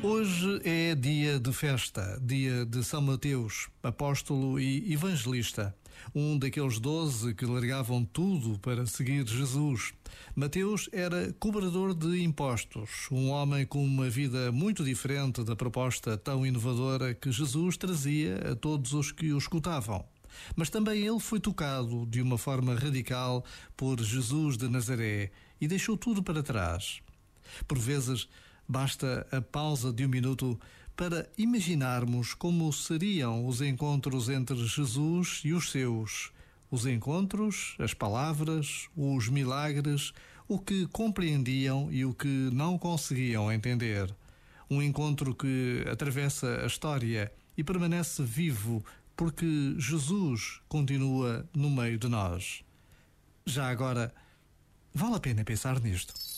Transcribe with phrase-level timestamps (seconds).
[0.00, 5.74] Hoje é dia de festa, dia de São Mateus, apóstolo e evangelista,
[6.14, 9.92] um daqueles doze que largavam tudo para seguir Jesus.
[10.36, 16.46] Mateus era cobrador de impostos, um homem com uma vida muito diferente da proposta tão
[16.46, 20.04] inovadora que Jesus trazia a todos os que o escutavam.
[20.54, 23.44] Mas também ele foi tocado de uma forma radical
[23.76, 27.00] por Jesus de Nazaré e deixou tudo para trás.
[27.66, 28.28] Por vezes,
[28.68, 30.60] Basta a pausa de um minuto
[30.94, 36.30] para imaginarmos como seriam os encontros entre Jesus e os seus.
[36.70, 40.12] Os encontros, as palavras, os milagres,
[40.46, 44.14] o que compreendiam e o que não conseguiam entender.
[44.68, 48.84] Um encontro que atravessa a história e permanece vivo
[49.16, 52.62] porque Jesus continua no meio de nós.
[53.46, 54.14] Já agora,
[54.92, 56.37] vale a pena pensar nisto.